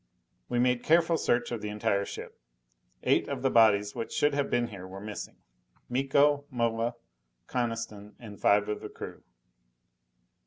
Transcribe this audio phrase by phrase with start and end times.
[0.49, 2.39] We made careful search of the entire ship.
[3.03, 5.35] Eight of the bodies which should have been here were missing:
[5.89, 6.95] Miko, Moa,
[7.45, 9.21] Coniston and five of the crew.